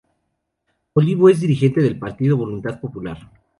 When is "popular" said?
2.79-3.19